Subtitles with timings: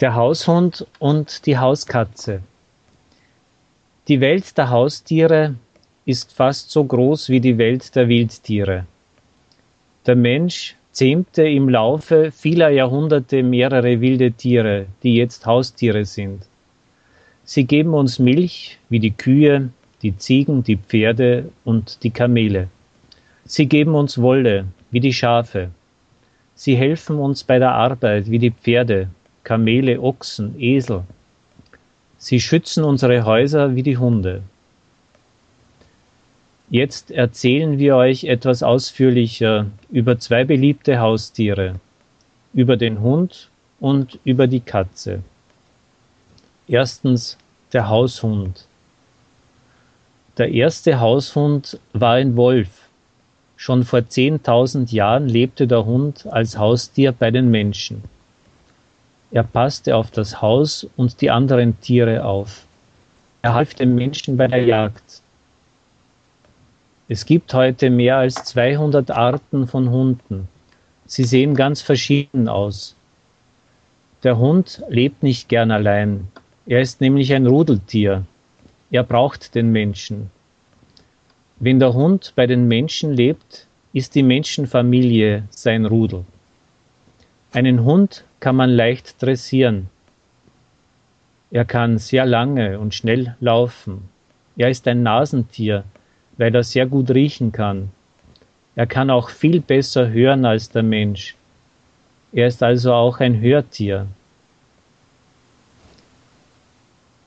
[0.00, 2.40] Der Haushund und die Hauskatze.
[4.08, 5.54] Die Welt der Haustiere
[6.04, 8.86] ist fast so groß wie die Welt der Wildtiere.
[10.04, 16.42] Der Mensch zähmte im Laufe vieler Jahrhunderte mehrere wilde Tiere, die jetzt Haustiere sind.
[17.44, 19.70] Sie geben uns Milch wie die Kühe,
[20.02, 22.66] die Ziegen, die Pferde und die Kamele.
[23.44, 25.70] Sie geben uns Wolle wie die Schafe.
[26.56, 29.08] Sie helfen uns bei der Arbeit wie die Pferde,
[29.44, 31.04] Kamele, Ochsen, Esel.
[32.18, 34.42] Sie schützen unsere Häuser wie die Hunde.
[36.70, 41.78] Jetzt erzählen wir euch etwas ausführlicher über zwei beliebte Haustiere,
[42.54, 45.22] über den Hund und über die Katze.
[46.66, 47.36] Erstens
[47.74, 48.66] der Haushund.
[50.38, 52.88] Der erste Haushund war ein Wolf.
[53.56, 58.02] Schon vor 10.000 Jahren lebte der Hund als Haustier bei den Menschen.
[59.34, 62.66] Er passte auf das Haus und die anderen Tiere auf.
[63.42, 65.22] Er half den Menschen bei der Jagd.
[67.08, 70.48] Es gibt heute mehr als 200 Arten von Hunden.
[71.06, 72.94] Sie sehen ganz verschieden aus.
[74.22, 76.28] Der Hund lebt nicht gern allein.
[76.66, 78.24] Er ist nämlich ein Rudeltier.
[78.92, 80.30] Er braucht den Menschen.
[81.58, 86.24] Wenn der Hund bei den Menschen lebt, ist die Menschenfamilie sein Rudel.
[87.50, 89.88] Einen Hund kann man leicht dressieren.
[91.50, 94.10] Er kann sehr lange und schnell laufen.
[94.58, 95.84] Er ist ein Nasentier,
[96.36, 97.90] weil er sehr gut riechen kann.
[98.76, 101.36] Er kann auch viel besser hören als der Mensch.
[102.34, 104.08] Er ist also auch ein Hörtier.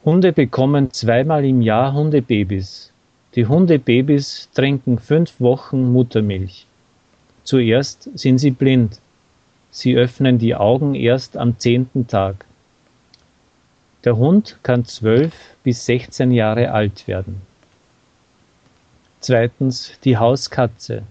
[0.05, 2.91] Hunde bekommen zweimal im Jahr Hundebabys.
[3.33, 6.67] Die Hundebabys trinken fünf Wochen Muttermilch.
[7.43, 8.99] Zuerst sind sie blind.
[9.79, 12.45] Sie öffnen die Augen erst am zehnten Tag.
[14.05, 17.43] Der Hund kann zwölf bis sechzehn Jahre alt werden.
[19.19, 21.03] Zweitens die Hauskatze.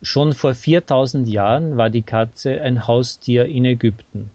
[0.00, 4.30] Schon vor 4000 Jahren war die Katze ein Haustier in Ägypten.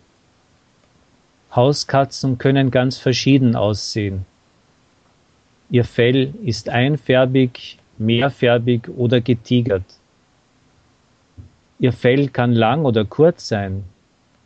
[1.55, 4.27] Hauskatzen können ganz verschieden aussehen.
[5.71, 9.85] Ihr Fell ist einfärbig, mehrfärbig oder getigert.
[11.77, 13.83] Ihr Fell kann lang oder kurz sein.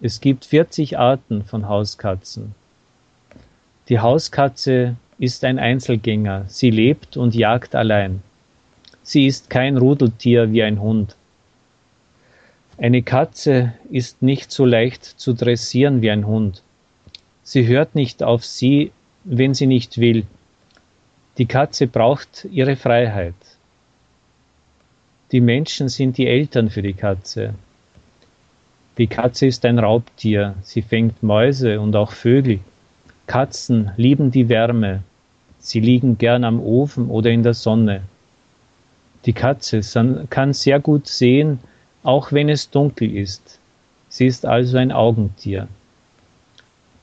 [0.01, 2.55] Es gibt 40 Arten von Hauskatzen.
[3.87, 6.45] Die Hauskatze ist ein Einzelgänger.
[6.47, 8.23] Sie lebt und jagt allein.
[9.03, 11.15] Sie ist kein Rudeltier wie ein Hund.
[12.77, 16.63] Eine Katze ist nicht so leicht zu dressieren wie ein Hund.
[17.43, 18.91] Sie hört nicht auf sie,
[19.23, 20.25] wenn sie nicht will.
[21.37, 23.35] Die Katze braucht ihre Freiheit.
[25.31, 27.53] Die Menschen sind die Eltern für die Katze.
[28.97, 30.55] Die Katze ist ein Raubtier.
[30.63, 32.59] Sie fängt Mäuse und auch Vögel.
[33.27, 35.03] Katzen lieben die Wärme.
[35.59, 38.01] Sie liegen gern am Ofen oder in der Sonne.
[39.25, 39.81] Die Katze
[40.29, 41.59] kann sehr gut sehen,
[42.01, 43.59] auch wenn es dunkel ist.
[44.07, 45.67] Sie ist also ein Augentier.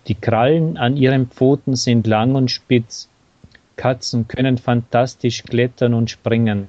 [0.08, 3.08] Die Krallen an ihren Pfoten sind lang und spitz.
[3.76, 6.66] Katzen können fantastisch klettern und springen.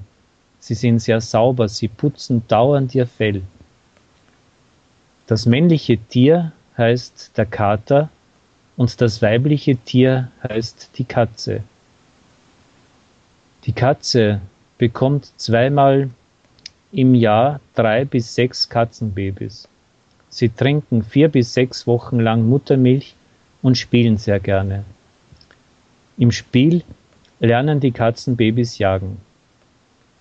[0.67, 3.41] Sie sind sehr sauber, sie putzen dauernd ihr Fell.
[5.25, 8.09] Das männliche Tier heißt der Kater
[8.75, 11.63] und das weibliche Tier heißt die Katze.
[13.63, 14.41] Die Katze
[14.77, 16.09] bekommt zweimal
[16.91, 19.69] im Jahr drei bis sechs Katzenbabys.
[20.27, 23.15] Sie trinken vier bis sechs Wochen lang Muttermilch
[23.61, 24.83] und spielen sehr gerne.
[26.17, 26.83] Im Spiel
[27.39, 29.21] lernen die Katzenbabys jagen.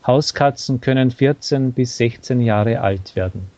[0.06, 3.56] Hauskatzen können 14 bis 16 Jahre alt werden.